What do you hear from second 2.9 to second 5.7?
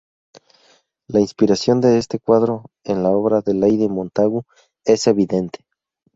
la obra de Lady Montagu es evidente.